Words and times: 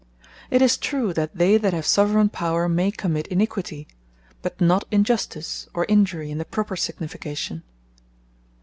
It 0.49 0.63
is 0.63 0.77
true 0.79 1.13
that 1.13 1.35
they 1.35 1.57
that 1.57 1.75
have 1.75 1.85
Soveraigne 1.85 2.29
power, 2.31 2.67
may 2.67 2.89
commit 2.89 3.27
Iniquity; 3.27 3.87
but 4.41 4.59
not 4.59 4.85
Injustice, 4.89 5.67
or 5.75 5.85
Injury 5.85 6.31
in 6.31 6.39
the 6.39 6.43
proper 6.45 6.75
signification. 6.75 7.61